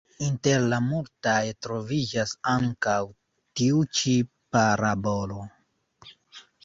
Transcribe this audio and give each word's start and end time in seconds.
Inter 0.27 0.61
la 0.69 0.77
multaj 0.85 1.43
troviĝas 1.65 2.33
ankaŭ 2.53 2.97
tiu 3.61 3.85
ĉi 4.01 4.17
parabolo. 4.57 5.47